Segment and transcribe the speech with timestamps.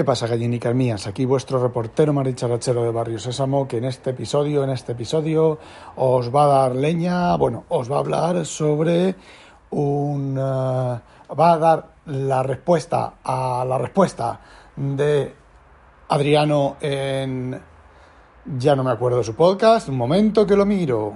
[0.00, 1.06] ¿Qué pasa, gallinicas mías?
[1.06, 5.58] Aquí vuestro reportero maricharachero de Barrio Sésamo, que en este episodio, en este episodio,
[5.96, 9.14] os va a dar leña, bueno, os va a hablar sobre
[9.68, 10.38] un...
[10.38, 11.00] eh,
[11.38, 14.40] va a dar la respuesta a la respuesta
[14.74, 15.34] de
[16.08, 17.60] Adriano en...
[18.56, 21.12] Ya no me acuerdo de su podcast, un momento que lo miro.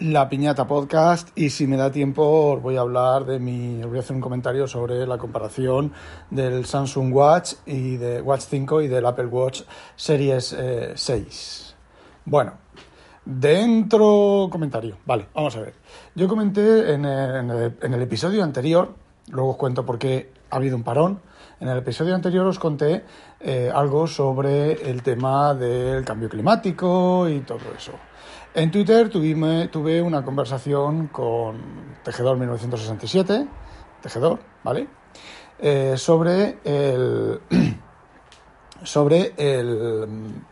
[0.00, 3.82] La Piñata Podcast y si me da tiempo os voy a hablar de mi...
[3.82, 5.92] voy a hacer un comentario sobre la comparación
[6.30, 9.62] del Samsung Watch y de Watch 5 y del Apple Watch
[9.96, 11.74] Series eh, 6.
[12.26, 12.52] Bueno,
[13.24, 15.74] dentro comentario, vale, vamos a ver.
[16.14, 18.94] Yo comenté en el, en el- en el episodio anterior,
[19.30, 21.20] luego os cuento por qué ha habido un parón,
[21.58, 23.04] en el episodio anterior os conté
[23.40, 27.92] eh, algo sobre el tema del cambio climático y todo eso.
[28.58, 33.46] En Twitter tuve una conversación con Tejedor 1967,
[34.02, 34.88] Tejedor, ¿vale?
[35.60, 37.38] Eh, sobre el.
[38.82, 40.42] sobre el.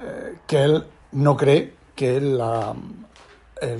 [0.00, 2.40] eh, que él no cree que el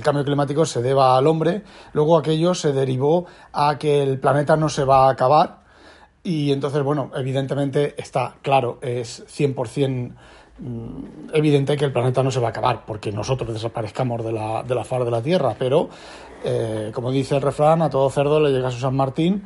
[0.03, 1.63] cambio climático se deba al hombre.
[1.93, 5.63] Luego aquello se derivó a que el planeta no se va a acabar.
[6.21, 10.15] Y entonces, bueno, evidentemente está claro, es 100% mm,
[11.33, 14.75] evidente que el planeta no se va a acabar porque nosotros desaparezcamos de la, de
[14.75, 15.55] la faz de la Tierra.
[15.57, 15.89] Pero,
[16.43, 19.43] eh, como dice el refrán, a todo cerdo le llega su San Martín.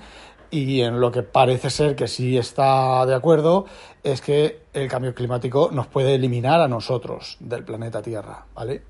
[0.51, 3.65] Y en lo que parece ser que sí está de acuerdo
[4.03, 8.81] es que el cambio climático nos puede eliminar a nosotros del planeta Tierra, ¿vale?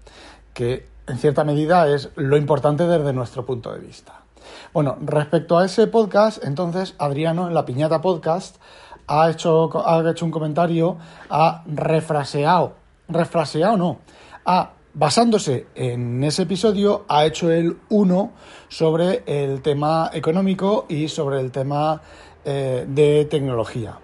[0.54, 4.22] Que en cierta medida es lo importante desde nuestro punto de vista.
[4.73, 8.58] Bueno, respecto a ese podcast, entonces Adriano en la Piñata Podcast
[9.10, 10.98] ha hecho, ha hecho un comentario,
[11.30, 12.76] ha refraseado,
[13.08, 13.98] refraseado no,
[14.46, 18.32] ha, basándose en ese episodio, ha hecho el uno
[18.68, 22.02] sobre el tema económico y sobre el tema
[22.46, 23.98] eh, de tecnología.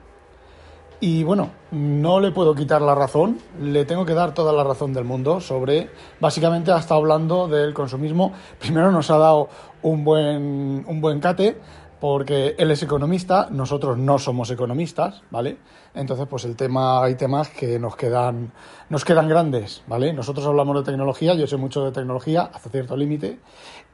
[1.02, 4.92] Y bueno, no le puedo quitar la razón, le tengo que dar toda la razón
[4.94, 8.34] del mundo sobre, básicamente ha estado hablando del consumismo.
[8.59, 9.50] Primero nos ha dado
[9.84, 11.59] un buen, un buen cate,
[12.05, 15.57] porque él es economista, nosotros no somos economistas, ¿vale?
[15.95, 18.51] Entonces, pues el tema, hay temas que nos quedan,
[18.89, 20.13] nos quedan grandes, ¿vale?
[20.13, 23.39] Nosotros hablamos de tecnología, yo sé mucho de tecnología hasta cierto límite,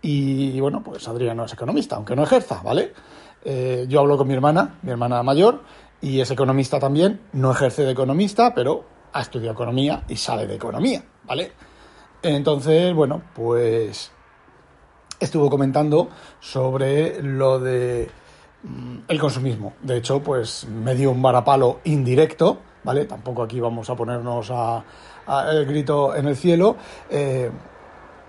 [0.01, 2.91] y bueno, pues Adrián no es economista, aunque no ejerza, ¿vale?
[3.45, 5.61] Eh, yo hablo con mi hermana, mi hermana mayor,
[6.01, 8.83] y es economista también, no ejerce de economista, pero
[9.13, 11.53] ha estudiado economía y sabe de economía, ¿vale?
[12.22, 14.11] Entonces, bueno, pues
[15.22, 16.09] estuvo comentando
[16.40, 18.09] sobre lo de
[18.64, 19.74] mm, el consumismo.
[19.82, 23.06] De hecho, pues me dio un varapalo indirecto, ¿vale?
[23.06, 24.84] Tampoco aquí vamos a ponernos a,
[25.52, 26.76] el grito en el cielo.
[27.09, 27.50] eh,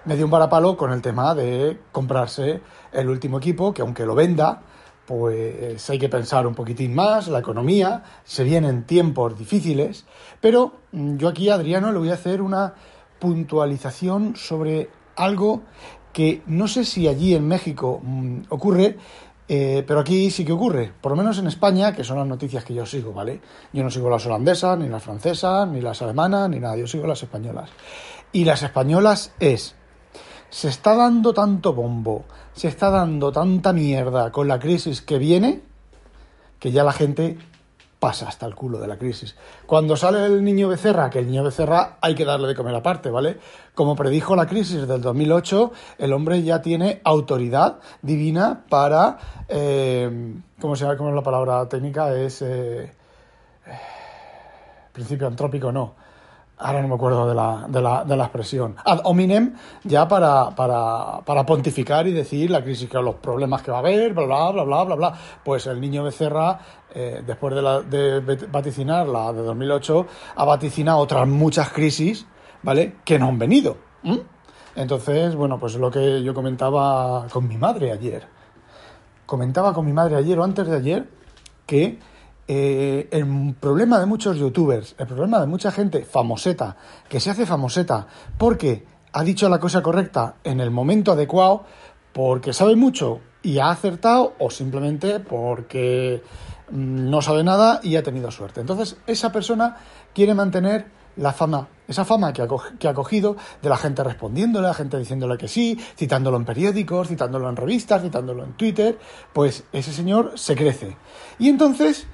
[0.05, 2.61] me dio un varapalo con el tema de comprarse
[2.93, 4.61] el último equipo, que aunque lo venda,
[5.07, 10.05] pues hay que pensar un poquitín más, la economía, se vienen tiempos difíciles,
[10.41, 12.75] pero mm, yo aquí Adriano le voy a hacer una
[13.21, 15.63] puntualización sobre algo
[16.12, 18.97] que no sé si allí en México mm, ocurre,
[19.49, 22.65] eh, pero aquí sí que ocurre, por lo menos en España, que son las noticias
[22.65, 23.41] que yo sigo, ¿vale?
[23.73, 27.06] Yo no sigo las holandesas, ni las francesas, ni las alemanas, ni nada, yo sigo
[27.06, 27.71] las españolas.
[28.33, 29.75] Y las españolas es,
[30.49, 32.25] se está dando tanto bombo,
[32.55, 35.61] se está dando tanta mierda con la crisis que viene,
[36.59, 37.39] que ya la gente
[38.03, 39.37] pasa hasta el culo de la crisis.
[39.65, 43.11] Cuando sale el niño Becerra, que el niño Becerra hay que darle de comer aparte,
[43.11, 43.39] ¿vale?
[43.77, 50.75] Como predijo la crisis del 2008, el hombre ya tiene autoridad divina para, eh, ¿cómo
[50.75, 50.97] se llama?
[50.97, 52.12] ¿Cómo es la palabra técnica?
[52.12, 52.93] Es eh,
[54.93, 56.02] principio antrópico, no.
[56.59, 58.77] Ahora no me acuerdo de la, de la, de la expresión.
[58.85, 63.71] Ad hominem, ya para, para, para pontificar y decir la crisis, que los problemas que
[63.71, 65.15] va a haber, bla, bla, bla, bla, bla, bla.
[65.43, 66.61] Pues el niño Becerra,
[66.95, 72.27] eh, después de, la, de vaticinar la de 2008, ha vaticinado otras muchas crisis,
[72.62, 72.97] ¿vale?
[73.05, 73.77] Que no han venido.
[74.77, 78.25] Entonces, bueno, pues lo que yo comentaba con mi madre ayer.
[79.27, 81.09] Comentaba con mi madre ayer o antes de ayer
[81.67, 81.99] que
[82.49, 86.77] eh, el problema de muchos youtubers, el problema de mucha gente famoseta,
[87.09, 88.06] que se hace famoseta
[88.37, 91.65] porque ha dicho la cosa correcta en el momento adecuado,
[92.12, 96.23] porque sabe mucho y ha acertado, o simplemente porque
[96.71, 98.61] mm, no sabe nada y ha tenido suerte.
[98.61, 99.77] Entonces, esa persona
[100.15, 100.87] quiere mantener
[101.17, 102.49] la fama, esa fama que ha,
[102.79, 107.09] que ha cogido de la gente respondiéndole, la gente diciéndole que sí, citándolo en periódicos,
[107.09, 108.99] citándolo en revistas, citándolo en Twitter,
[109.33, 110.97] pues ese señor se crece.
[111.38, 112.06] Y entonces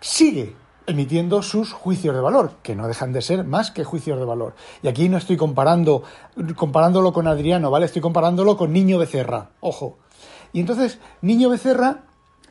[0.00, 0.56] sigue
[0.86, 4.54] emitiendo sus juicios de valor, que no dejan de ser más que juicios de valor.
[4.82, 6.02] Y aquí no estoy comparando,
[6.56, 7.86] comparándolo con Adriano, ¿vale?
[7.86, 9.98] Estoy comparándolo con Niño Becerra, ojo.
[10.52, 12.04] Y entonces, Niño Becerra,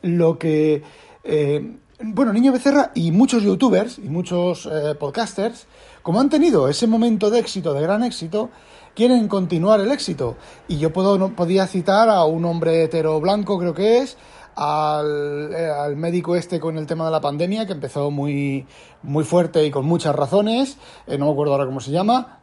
[0.03, 0.83] lo que
[1.23, 5.65] eh, bueno, Niño Becerra y muchos youtubers y muchos eh, podcasters,
[6.03, 8.51] como han tenido ese momento de éxito, de gran éxito,
[8.93, 10.35] quieren continuar el éxito.
[10.67, 14.15] Y yo puedo, no, podía citar a un hombre hetero blanco, creo que es,
[14.57, 18.65] al, eh, al, médico este con el tema de la pandemia, que empezó muy,
[19.03, 22.39] muy fuerte y con muchas razones, eh, no me acuerdo ahora cómo se llama,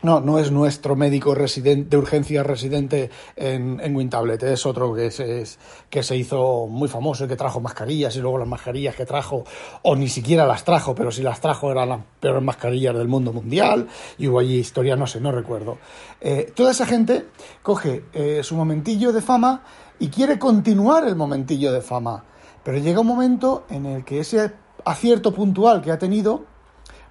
[0.00, 5.06] no, no es nuestro médico residente, de urgencia residente en, en WinTablet, es otro que,
[5.06, 5.58] es,
[5.90, 9.44] que se hizo muy famoso y que trajo mascarillas y luego las mascarillas que trajo,
[9.82, 13.34] o ni siquiera las trajo, pero si las trajo eran las peores mascarillas del mundo
[13.34, 15.76] mundial y hubo allí historia, no sé, no recuerdo.
[16.22, 17.26] Eh, toda esa gente
[17.62, 18.04] coge
[18.42, 19.62] su momentillo de fama
[19.98, 22.24] y quiere continuar el momentillo de fama,
[22.62, 24.52] pero llega un momento en el que ese
[24.84, 26.44] acierto puntual que ha tenido,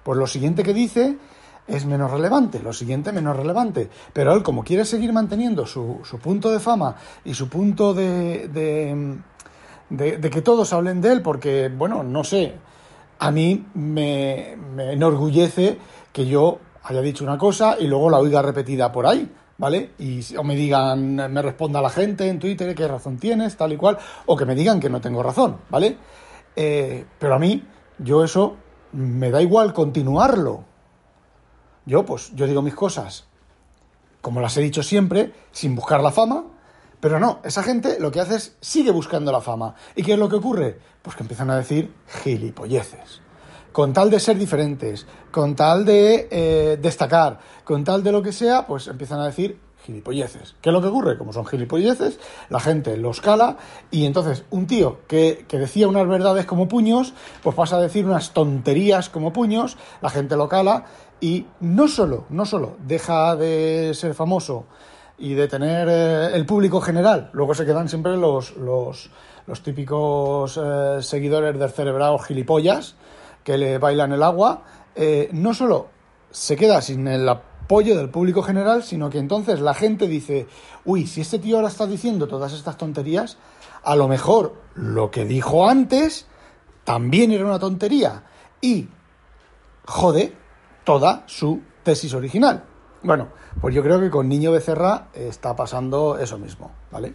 [0.02, 1.18] pues lo siguiente que dice
[1.66, 3.90] es menos relevante, lo siguiente menos relevante.
[4.12, 8.48] Pero él, como quiere seguir manteniendo su, su punto de fama y su punto de,
[8.48, 9.18] de,
[9.90, 12.54] de, de, que todos hablen de él, porque, bueno, no sé,
[13.18, 15.78] a mí me, me enorgullece
[16.12, 19.28] que yo haya dicho una cosa y luego la oiga repetida por ahí.
[19.58, 19.92] ¿Vale?
[19.98, 23.76] Y o me digan, me responda la gente en Twitter qué razón tienes, tal y
[23.76, 25.96] cual, o que me digan que no tengo razón, ¿vale?
[26.54, 27.62] Eh, pero a mí,
[27.98, 28.56] yo eso
[28.92, 30.64] me da igual continuarlo,
[31.86, 33.26] yo, pues, yo digo mis cosas
[34.26, 36.46] como las he dicho siempre, sin buscar la fama,
[36.98, 39.76] pero no, esa gente lo que hace es sigue buscando la fama.
[39.94, 40.80] ¿Y qué es lo que ocurre?
[41.00, 41.94] Pues que empiezan a decir
[42.24, 43.20] gilipolleces.
[43.76, 48.32] Con tal de ser diferentes, con tal de eh, destacar, con tal de lo que
[48.32, 50.54] sea, pues empiezan a decir gilipolleces.
[50.62, 51.18] ¿Qué es lo que ocurre?
[51.18, 52.18] Como son gilipolleces,
[52.48, 53.58] la gente los cala
[53.90, 57.12] y entonces un tío que, que, decía unas verdades como puños,
[57.42, 60.86] pues pasa a decir unas tonterías como puños, la gente lo cala
[61.20, 64.64] y no solo, no solo deja de ser famoso
[65.18, 69.10] y de tener eh, el público general, luego se quedan siempre los, los,
[69.46, 72.96] los típicos eh, seguidores del cerebrado gilipollas
[73.46, 74.64] que le bailan el agua,
[74.96, 75.86] eh, no solo
[76.32, 80.48] se queda sin el apoyo del público general, sino que entonces la gente dice,
[80.84, 83.38] uy, si este tío ahora está diciendo todas estas tonterías,
[83.84, 86.26] a lo mejor lo que dijo antes
[86.82, 88.24] también era una tontería.
[88.60, 88.88] Y,
[89.86, 90.32] jode,
[90.82, 92.64] toda su tesis original.
[93.04, 93.28] Bueno,
[93.60, 97.14] pues yo creo que con Niño Becerra está pasando eso mismo, ¿vale?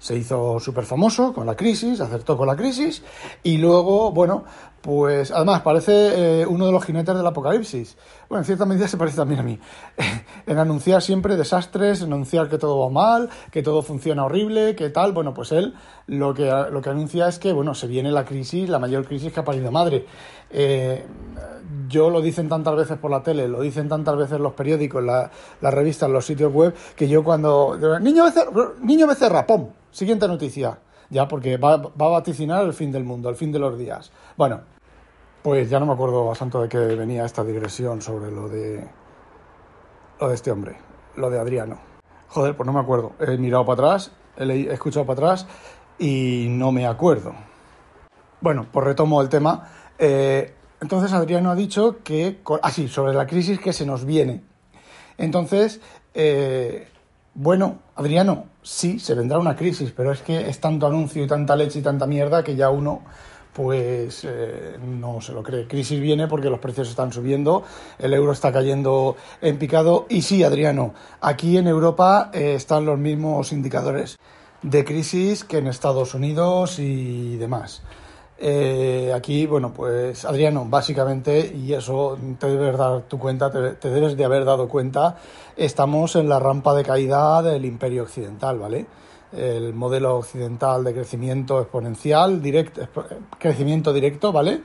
[0.00, 3.04] Se hizo súper famoso con la crisis, acertó con la crisis
[3.44, 4.44] y luego, bueno,
[4.80, 7.96] pues además parece eh, uno de los jinetes del apocalipsis.
[8.28, 9.58] Bueno, en cierta medida se parece también a mí.
[10.46, 15.12] en anunciar siempre desastres, anunciar que todo va mal, que todo funciona horrible, que tal.
[15.12, 15.74] Bueno, pues él
[16.06, 19.32] lo que, lo que anuncia es que, bueno, se viene la crisis, la mayor crisis
[19.32, 20.06] que ha parido madre.
[20.50, 21.04] Eh,
[21.88, 25.30] yo lo dicen tantas veces por la tele, lo dicen tantas veces los periódicos, la,
[25.60, 27.76] las revistas, los sitios web, que yo cuando...
[28.00, 29.68] Niño Becerra, niño Becerra, ¡pum!
[29.90, 30.78] Siguiente noticia.
[31.10, 34.12] Ya, porque va, va, a vaticinar el fin del mundo, el fin de los días.
[34.36, 34.60] Bueno,
[35.42, 38.86] pues ya no me acuerdo bastante de qué venía esta digresión sobre lo de...
[40.20, 40.76] Lo de este hombre,
[41.16, 41.78] lo de Adriano.
[42.28, 43.12] Joder, pues no me acuerdo.
[43.20, 45.46] He mirado para atrás, he escuchado para atrás
[45.98, 47.34] y no me acuerdo.
[48.40, 49.68] Bueno, pues retomo el tema.
[49.98, 54.42] Eh, entonces Adriano ha dicho que, así, ah, sobre la crisis que se nos viene.
[55.16, 55.80] Entonces,
[56.14, 56.88] eh,
[57.40, 61.54] bueno, Adriano, sí, se vendrá una crisis, pero es que es tanto anuncio y tanta
[61.54, 63.02] leche y tanta mierda que ya uno
[63.52, 65.68] pues eh, no se lo cree.
[65.68, 67.62] Crisis viene porque los precios están subiendo,
[68.00, 72.98] el euro está cayendo en picado y sí, Adriano, aquí en Europa eh, están los
[72.98, 74.18] mismos indicadores
[74.62, 77.82] de crisis que en Estados Unidos y demás.
[78.40, 84.16] Eh, aquí, bueno, pues Adriano, básicamente, y eso te debes dar tu cuenta, te, debes
[84.16, 85.16] de haber dado cuenta,
[85.56, 88.86] estamos en la rampa de caída del imperio occidental, ¿vale?
[89.32, 92.40] El modelo occidental de crecimiento exponencial,
[93.38, 94.62] crecimiento directo, ¿vale?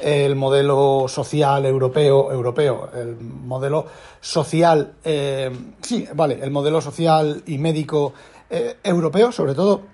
[0.00, 3.86] El modelo social europeo, europeo, el modelo
[4.20, 5.50] social, eh,
[5.80, 8.12] sí, vale, el modelo social y médico
[8.50, 9.92] eh, europeo, sobre todo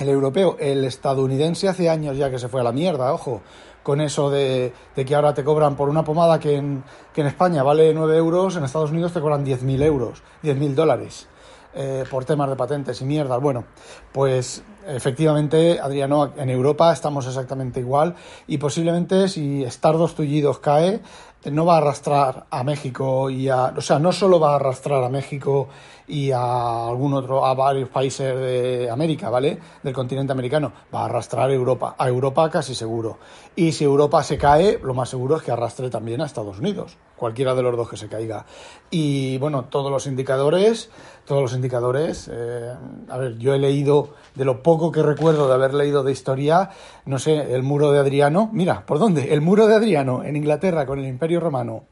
[0.00, 3.40] el europeo, el estadounidense hace años ya que se fue a la mierda, ojo,
[3.82, 7.62] con eso de, que ahora te cobran por una pomada que en, que en España
[7.62, 11.28] vale 9 euros, en Estados Unidos te cobran 10.000 euros, 10.000 dólares.
[11.72, 13.40] Eh, por temas de patentes y mierdas.
[13.40, 13.62] Bueno,
[14.10, 18.14] pues efectivamente, Adriano, en Europa estamos exactamente igual
[18.46, 21.00] y posiblemente si Stardos Tullidos cae,
[21.44, 25.02] no va a arrastrar a México y a, o sea, no solo va a arrastrar
[25.02, 25.68] a México
[26.06, 29.58] y a algún otro, a varios países de América, ¿vale?
[29.82, 33.18] Del continente americano, va a arrastrar a Europa, a Europa casi seguro.
[33.56, 36.98] Y si Europa se cae, lo más seguro es que arrastre también a Estados Unidos,
[37.16, 38.44] cualquiera de los dos que se caiga.
[38.90, 40.90] Y bueno, todos los indicadores,
[41.24, 42.74] todos los indicadores, eh,
[43.08, 46.70] a ver, yo he leído de lo poco que recuerdo de haber leído de historia,
[47.04, 49.32] no sé, el muro de Adriano, mira, ¿por dónde?
[49.34, 51.84] El muro de Adriano en Inglaterra con el Imperio Romano.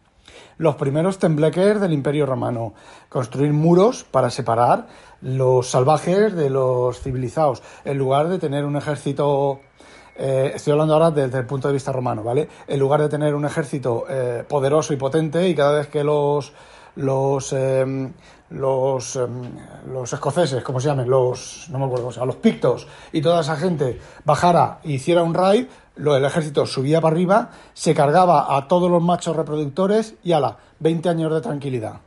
[0.57, 2.75] Los primeros tembleques del Imperio Romano.
[3.09, 4.87] Construir muros para separar
[5.21, 9.61] los salvajes de los civilizados, en lugar de tener un ejército
[10.17, 12.49] eh, estoy hablando ahora desde el punto de vista romano, ¿vale?
[12.67, 16.53] En lugar de tener un ejército eh, poderoso y potente y cada vez que los
[16.99, 18.13] los em,
[18.51, 19.43] los, em,
[19.93, 24.01] los escoceses, como se llamen, los no me acuerdo, los pictos y toda esa gente
[24.25, 28.91] bajara e hiciera un raid, lo, el ejército subía para arriba, se cargaba a todos
[28.91, 32.01] los machos reproductores y ala, 20 años de tranquilidad.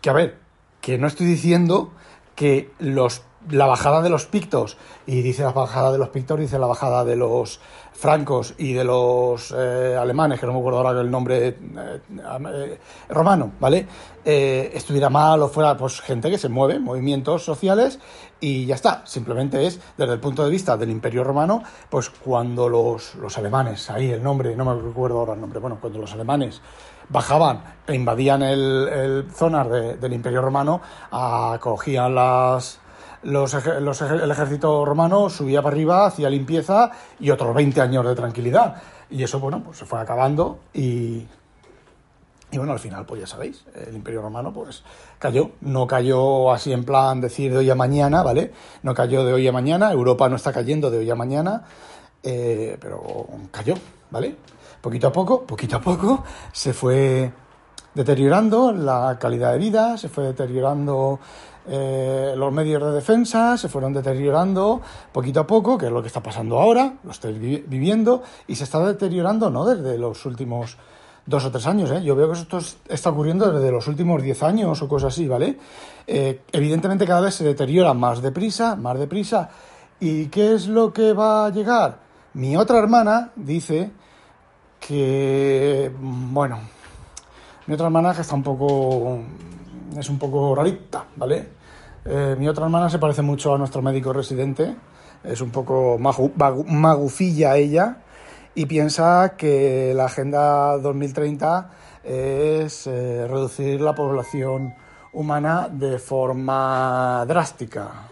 [0.00, 0.38] Que a ver,
[0.80, 1.90] que no estoy diciendo
[2.34, 4.76] que los la bajada de los pictos,
[5.06, 7.60] y dice la bajada de los pictos, dice la bajada de los
[7.92, 11.56] francos y de los eh, alemanes, que no me acuerdo ahora el nombre eh,
[12.10, 12.78] eh,
[13.08, 13.86] romano, ¿vale?
[14.24, 17.98] estuviera mal o fuera, pues gente que se mueve, movimientos sociales,
[18.40, 19.00] y ya está.
[19.06, 23.88] Simplemente es, desde el punto de vista del Imperio Romano, pues cuando los, los alemanes,
[23.88, 26.60] ahí el nombre, no me recuerdo ahora el nombre, bueno, cuando los alemanes
[27.08, 32.80] bajaban e invadían el, el zonas del Imperio Romano, acogían las
[33.22, 38.76] los, el ejército romano subía para arriba, hacía limpieza y otros 20 años de tranquilidad.
[39.10, 41.26] Y eso, bueno, pues se fue acabando y,
[42.50, 44.82] y bueno, al final, pues ya sabéis, el Imperio Romano pues
[45.18, 45.50] cayó.
[45.60, 48.52] No cayó así en plan decir de hoy a mañana, ¿vale?
[48.82, 51.64] No cayó de hoy a mañana, Europa no está cayendo de hoy a mañana,
[52.22, 53.74] eh, pero cayó,
[54.10, 54.36] ¿vale?
[54.80, 57.30] Poquito a poco, poquito a poco, se fue
[57.94, 61.18] deteriorando la calidad de vida, se fue deteriorando
[61.68, 64.80] eh, los medios de defensa se fueron deteriorando
[65.12, 67.34] poquito a poco, que es lo que está pasando ahora, lo estoy
[67.66, 70.78] viviendo, y se está deteriorando no desde los últimos
[71.26, 72.02] dos o tres años, ¿eh?
[72.02, 72.58] yo veo que esto
[72.88, 75.58] está ocurriendo desde los últimos diez años o cosas así, ¿vale?
[76.06, 79.50] Eh, evidentemente cada vez se deteriora más deprisa, más deprisa.
[80.00, 81.98] ¿Y qué es lo que va a llegar?
[82.32, 83.90] Mi otra hermana dice
[84.80, 86.60] que, bueno,
[87.66, 89.18] mi otra hermana que está un poco,
[89.98, 91.57] es un poco rarita, ¿vale?
[92.10, 94.74] Eh, mi otra hermana se parece mucho a nuestro médico residente,
[95.22, 97.98] es un poco magufilla ella
[98.54, 101.70] y piensa que la Agenda 2030
[102.02, 104.74] es eh, reducir la población
[105.12, 108.08] humana de forma drástica.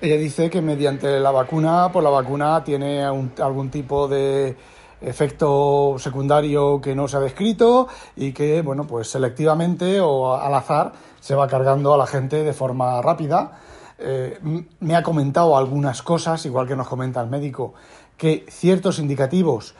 [0.00, 4.56] Ella dice que mediante la vacuna, pues la vacuna tiene algún tipo de
[5.00, 10.92] efecto secundario que no se ha descrito y que, bueno, pues selectivamente o al azar
[11.20, 13.58] se va cargando a la gente de forma rápida.
[13.98, 14.38] Eh,
[14.80, 17.74] me ha comentado algunas cosas, igual que nos comenta el médico,
[18.16, 19.74] que ciertos indicativos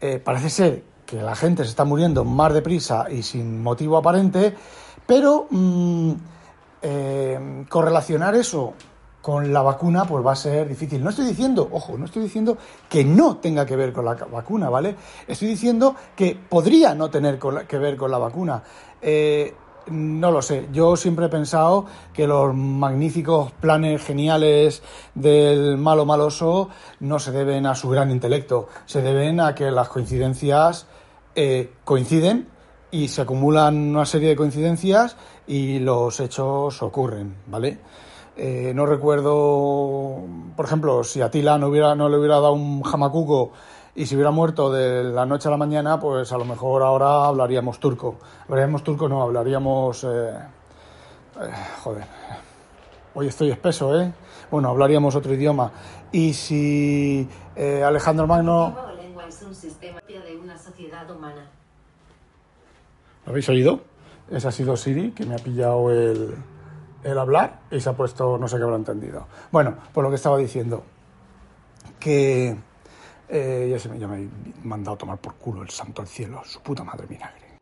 [0.00, 4.54] eh, parece ser que la gente se está muriendo más deprisa y sin motivo aparente,
[5.06, 6.12] pero mm,
[6.82, 8.74] eh, correlacionar eso
[9.26, 11.02] con la vacuna pues va a ser difícil.
[11.02, 12.56] No estoy diciendo, ojo, no estoy diciendo
[12.88, 14.94] que no tenga que ver con la vacuna, ¿vale?
[15.26, 18.62] Estoy diciendo que podría no tener que ver con la vacuna.
[19.02, 19.52] Eh,
[19.88, 20.68] no lo sé.
[20.72, 24.84] Yo siempre he pensado que los magníficos planes geniales
[25.16, 26.68] del malo maloso
[27.00, 30.86] no se deben a su gran intelecto, se deben a que las coincidencias
[31.34, 32.46] eh, coinciden
[32.92, 35.16] y se acumulan una serie de coincidencias
[35.48, 37.80] y los hechos ocurren, ¿vale?
[38.38, 40.22] Eh, no recuerdo,
[40.54, 43.52] por ejemplo, si Atila no, hubiera, no le hubiera dado un jamacuco
[43.94, 47.24] y si hubiera muerto de la noche a la mañana, pues a lo mejor ahora
[47.24, 48.18] hablaríamos turco.
[48.46, 50.04] Hablaríamos turco, no, hablaríamos...
[50.04, 50.32] Eh,
[51.40, 51.50] eh,
[51.82, 52.04] joder,
[53.14, 54.12] hoy estoy espeso, ¿eh?
[54.50, 55.72] Bueno, hablaríamos otro idioma.
[56.12, 57.26] Y si
[57.56, 58.76] Alejandro Magno...
[63.24, 63.80] ¿Lo habéis oído?
[64.30, 66.36] Ese ha sido Siri, que me ha pillado el
[67.06, 69.26] el hablar y se ha puesto, no sé qué habrá entendido.
[69.52, 70.82] Bueno, por lo que estaba diciendo,
[72.00, 72.56] que
[73.28, 74.28] eh, ya, se me, ya he
[74.64, 77.58] mandado a tomar por culo el santo al cielo, su puta madre vinagre.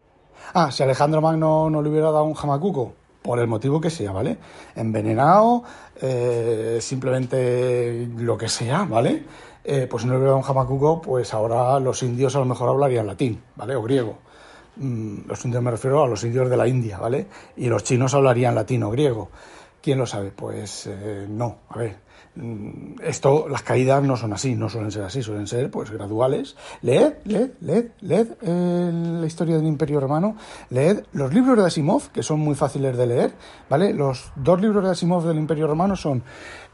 [0.55, 4.13] Ah, si Alejandro Magno no le hubiera dado un jamacuco, por el motivo que sea,
[4.13, 4.37] ¿vale?
[4.77, 5.63] Envenenado,
[6.01, 9.25] eh, simplemente lo que sea, ¿vale?
[9.65, 12.45] Eh, pues si no le hubiera dado un jamacuco, pues ahora los indios a lo
[12.45, 13.77] mejor hablarían latín, ¿vale?
[13.77, 14.19] O griego.
[14.76, 17.26] Mm, los indios me refiero a los indios de la India, ¿vale?
[17.57, 19.31] Y los chinos hablarían latino, griego.
[19.81, 20.31] ¿Quién lo sabe?
[20.31, 21.97] Pues eh, no, a ver,
[22.37, 26.57] mm, esto, las caídas no son así, no suelen ser así, suelen ser pues graduales.
[26.83, 28.90] Leed, leed, leed, leed eh,
[29.21, 30.37] la historia del Imperio Romano,
[30.71, 33.33] leed los libros de Asimov, que son muy fáciles de leer,
[33.69, 33.93] ¿vale?
[33.93, 36.23] Los dos libros de Asimov del Imperio Romano son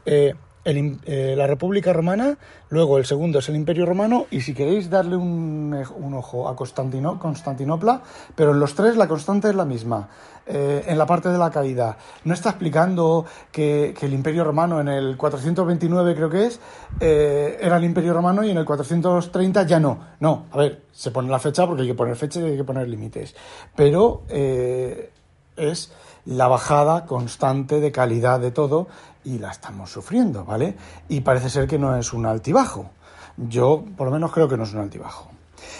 [0.05, 2.37] eh, eh, la República Romana,
[2.69, 5.73] luego el segundo es el Imperio Romano y si queréis darle un,
[6.13, 8.01] ojo a Constantinopla,
[8.35, 10.07] pero en los tres la constante es la misma.
[10.45, 14.87] Eh, en la parte de la caída, no está explicando que, el Imperio Romano en
[14.87, 16.59] el 429 creo que es,
[16.99, 19.99] eh, era el Imperio Romano y en el 430 ya no.
[20.19, 22.63] No, a ver, se pone la fecha porque hay que poner fecha y hay que
[22.63, 23.35] poner límites.
[23.75, 25.91] Pero es
[26.25, 28.87] la bajada constante de calidad de todo
[29.23, 30.75] y la estamos sufriendo, ¿vale?
[31.09, 32.89] Y parece ser que no es un altibajo.
[33.37, 35.29] Yo, por lo menos, creo que no es un altibajo.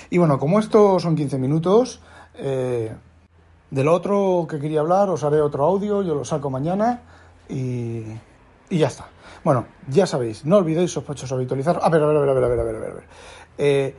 [0.09, 2.01] Y bueno, como esto son 15 minutos,
[2.35, 2.93] eh,
[3.69, 7.01] del otro que quería hablar os haré otro audio, yo lo saco mañana
[7.49, 8.03] y,
[8.69, 9.07] y ya está.
[9.43, 11.79] Bueno, ya sabéis, no olvidéis sospechosos habitualizar.
[11.81, 12.75] A ver, a ver, a ver, a ver, a ver, a ver.
[12.75, 13.03] A ver.
[13.57, 13.95] Eh,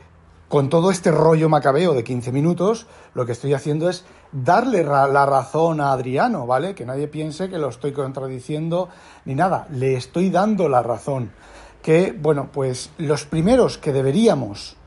[0.53, 5.25] con todo este rollo macabeo de 15 minutos, lo que estoy haciendo es darle la
[5.25, 6.75] razón a Adriano, ¿vale?
[6.75, 8.89] Que nadie piense que lo estoy contradiciendo
[9.25, 11.31] ni nada, le estoy dando la razón.
[11.81, 14.77] Que, bueno, pues los primeros que deberíamos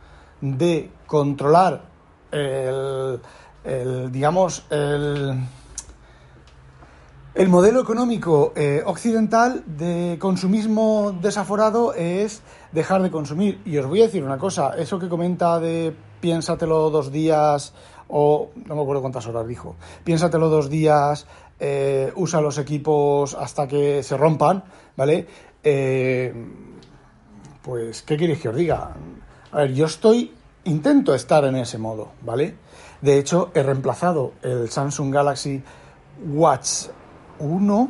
[0.41, 1.83] de controlar
[2.31, 3.19] el,
[4.13, 5.37] digamos, el,
[7.37, 12.41] el modelo económico eh, occidental de consumismo desaforado es
[12.73, 13.61] dejar de consumir.
[13.67, 17.75] Y os voy a decir una cosa, eso que comenta de piénsatelo dos días
[18.09, 21.27] o no me acuerdo cuántas horas dijo, piénsatelo dos días,
[21.61, 24.65] eh, usa los equipos hasta que se rompan,
[24.97, 25.27] ¿vale?
[25.63, 26.33] Eh,
[27.61, 28.95] pues, ¿qué queréis que os diga?
[29.53, 30.33] A ver, yo estoy,
[30.65, 32.55] intento estar en ese modo, ¿vale?
[33.03, 35.63] De hecho, he reemplazado el Samsung Galaxy
[36.33, 36.87] Watch
[37.39, 37.89] 1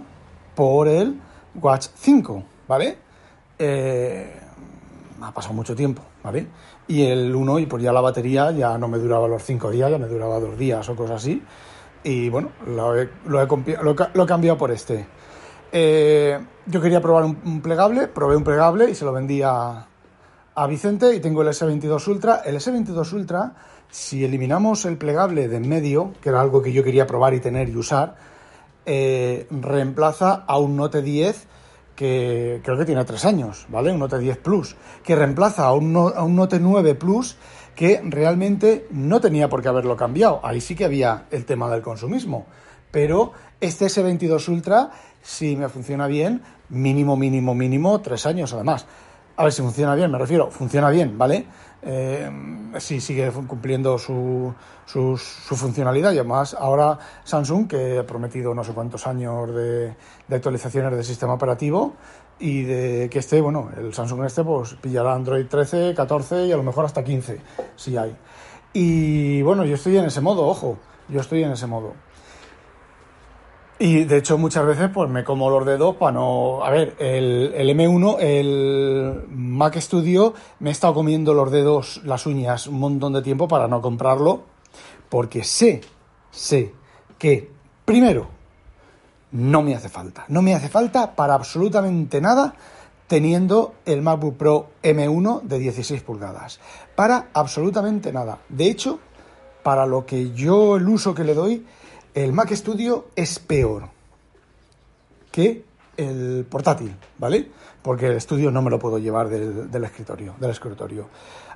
[0.54, 1.20] por el
[1.60, 2.98] Watch 5, ¿vale?
[3.58, 4.40] Eh,
[5.22, 6.46] ha pasado mucho tiempo, ¿vale?
[6.88, 9.90] Y el 1, y pues ya la batería ya no me duraba los 5 días,
[9.90, 11.42] ya me duraba 2 días o cosas así.
[12.04, 15.06] Y bueno, lo he, lo he, cambiado por este.
[15.72, 19.88] Eh, yo quería probar un, plegable, probé un plegable y se lo vendí a,
[20.54, 22.42] a Vicente y tengo el S22 Ultra.
[22.44, 23.54] El S22 Ultra,
[23.90, 27.40] si eliminamos el plegable de en medio, que era algo que yo quería probar y
[27.40, 28.14] tener y usar,
[28.86, 31.46] eh, reemplaza a un Note 10
[31.96, 33.90] que creo que tiene tres años, ¿vale?
[33.90, 37.36] Un Note 10 Plus, que reemplaza a un, a un Note 9 Plus
[37.74, 40.40] que realmente no tenía por qué haberlo cambiado.
[40.42, 42.46] Ahí sí que había el tema del consumismo.
[42.90, 44.90] Pero este S22 Ultra,
[45.22, 48.86] si me funciona bien, mínimo, mínimo, mínimo, tres años además.
[49.36, 51.46] A ver si funciona bien, me refiero, funciona bien, ¿vale?
[51.88, 52.28] Eh,
[52.80, 54.52] sigue cumpliendo su,
[54.86, 59.94] su, funcionalidad y además ahora Samsung, que ha prometido no sé cuántos años de,
[60.28, 61.94] actualizaciones del sistema operativo
[62.40, 66.56] y de que esté, bueno, el Samsung este pues pillará Android 13, 14 y a
[66.56, 67.40] lo mejor hasta 15,
[67.76, 68.16] si hay.
[68.72, 71.92] Y bueno, yo estoy en ese modo, ojo, yo estoy en ese modo.
[73.78, 76.64] Y de hecho muchas veces pues me como los dedos para no...
[76.64, 82.24] A ver, el, el, M1, el Mac Studio, me he estado comiendo los dedos, las
[82.26, 84.44] uñas un montón de tiempo para no comprarlo,
[85.10, 85.82] porque sé,
[86.30, 86.72] sé
[87.18, 87.50] que,
[87.84, 88.28] primero,
[89.32, 90.24] no me hace falta.
[90.28, 92.54] No me hace falta para absolutamente nada
[93.06, 96.60] teniendo el MacBook Pro M1 de 16 pulgadas.
[96.94, 98.38] Para absolutamente nada.
[98.48, 98.98] De hecho,
[99.62, 101.66] para lo que yo el uso que le doy
[102.16, 103.90] el Mac Studio es peor
[105.30, 105.64] que
[105.98, 107.50] el portátil, ¿vale?
[107.82, 111.08] Porque el estudio no me lo puedo llevar del, escritorio, del escritorio.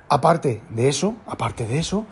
[0.07, 2.05] Aparte de eso, aparte de eso,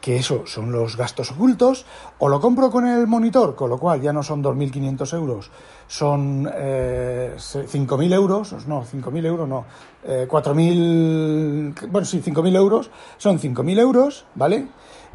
[0.00, 1.84] que eso son los gastos ocultos,
[2.18, 5.50] o lo compro con el monitor, con lo cual ya no son 2.500 euros,
[5.86, 9.66] son eh, 5.000 euros, no, 5.000 euros no,
[10.04, 14.68] eh, 4.000, bueno, sí, 5.000 euros, son 5.000 euros, ¿vale?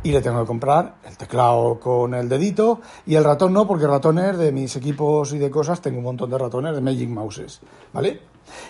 [0.06, 3.88] Y le tengo que comprar el teclado con el dedito y el ratón no, porque
[3.88, 7.60] ratones de mis equipos y de cosas tengo un montón de ratones de Magic Mouses,
[7.92, 8.22] ¿vale?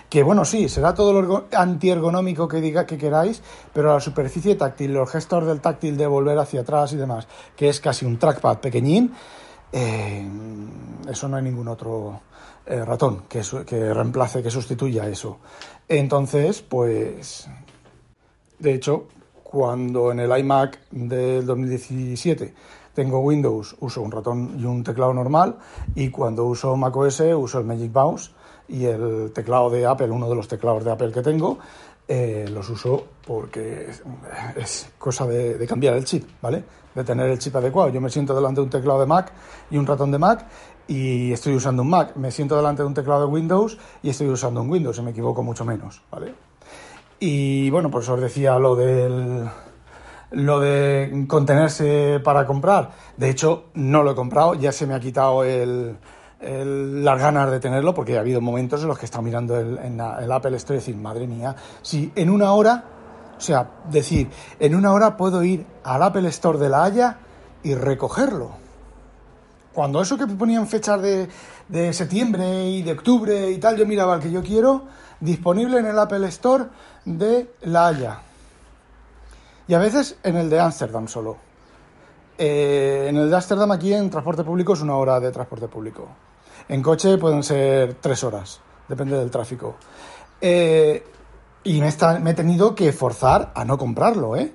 [0.08, 3.42] Que bueno, sí, será todo lo antiergonómico que diga que queráis,
[3.74, 7.68] pero la superficie táctil, los gestos del táctil de volver hacia atrás y demás, que
[7.68, 9.12] es casi un trackpad pequeñín,
[9.72, 10.26] eh,
[11.06, 12.18] eso no hay ningún otro
[12.64, 15.36] eh, ratón que, que reemplace, que sustituya eso.
[15.86, 17.46] Entonces, pues,
[18.58, 19.08] de hecho,
[19.56, 22.52] cuando en el iMac del 2017
[22.92, 25.56] tengo Windows, uso un ratón y un teclado normal,
[25.94, 28.32] y cuando uso macOS uso el Magic Mouse
[28.68, 31.58] y el teclado de Apple, uno de los teclados de Apple que tengo,
[32.06, 33.88] eh, los uso porque
[34.56, 36.62] es, cosa de, de, cambiar el chip, ¿vale?
[36.94, 37.88] De tener el chip adecuado.
[37.88, 39.32] Yo me siento delante de un teclado de Mac
[39.70, 40.44] y un ratón de Mac
[40.86, 42.14] y estoy usando un Mac.
[42.16, 45.12] Me siento delante de un teclado de Windows y estoy usando un Windows, y me
[45.12, 46.34] equivoco mucho menos, ¿vale?
[47.18, 49.48] Y bueno, pues os decía lo del
[50.30, 52.90] lo de contenerse para comprar.
[53.16, 55.96] De hecho, no lo he comprado, ya se me ha quitado el,
[56.40, 59.78] las ganas de tenerlo, porque ha habido momentos en los que he estado mirando el,
[59.78, 62.84] en el Apple Store y decir, madre mía, si en una hora,
[63.36, 67.18] o sea, decir, en una hora puedo ir al Apple Store de La Haya
[67.62, 68.50] y recogerlo.
[69.72, 71.28] Cuando eso que ponían fechas de,
[71.68, 74.84] de septiembre y de octubre y tal, yo miraba el que yo quiero,
[75.20, 76.66] disponible en el Apple Store
[77.04, 78.20] de La Haya.
[79.68, 81.38] Y a veces en el de Ámsterdam solo.
[82.38, 86.08] Eh, en el de Ámsterdam aquí en transporte público es una hora de transporte público.
[86.68, 89.76] En coche pueden ser tres horas, depende del tráfico.
[90.40, 91.04] Eh,
[91.64, 94.52] y me, me, he tenido que forzar a no comprarlo, ¿eh?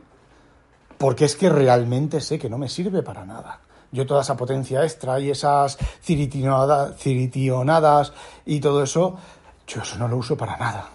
[0.97, 3.59] Porque es que realmente sé que no me sirve para nada.
[3.91, 8.13] Yo toda esa potencia extra y esas ciritionadas
[8.45, 9.17] y todo eso,
[9.73, 10.89] yo eso no lo uso para nada.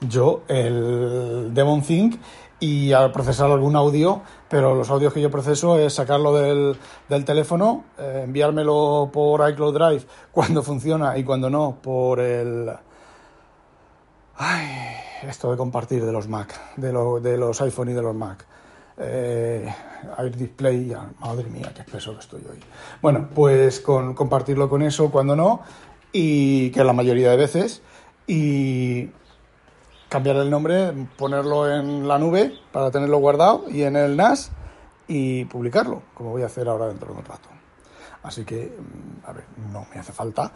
[0.00, 2.16] Yo el Demon Think
[2.58, 6.76] y al procesar algún audio, pero los audios que yo proceso es sacarlo del,
[7.08, 12.70] del teléfono, eh, enviármelo por iCloud Drive cuando funciona y cuando no por el...
[14.36, 14.68] Ay,
[15.22, 18.46] esto de compartir de los Mac, de, de los iPhone y de los Mac.
[19.02, 19.66] Eh,
[20.18, 22.58] Air Display, madre mía, qué espeso que estoy hoy.
[23.00, 25.60] Bueno, pues con, compartirlo con eso cuando no,
[26.12, 27.82] y que la mayoría de veces,
[28.26, 29.10] y
[30.08, 34.50] cambiar el nombre, ponerlo en la nube para tenerlo guardado y en el NAS
[35.08, 37.48] y publicarlo, como voy a hacer ahora dentro de un rato.
[38.22, 40.52] Así que, mm, a ver, no me hace falta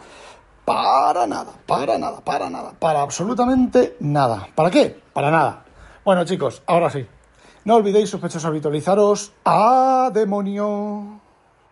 [0.63, 4.47] para nada, para nada, para nada, para absolutamente nada.
[4.55, 5.01] ¿Para qué?
[5.13, 5.65] Para nada.
[6.03, 7.05] Bueno, chicos, ahora sí.
[7.65, 9.33] No olvidéis, sospechosos, habitualizaros.
[9.43, 11.24] ¡A demonio!